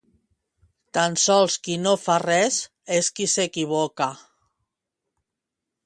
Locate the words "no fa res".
1.83-2.59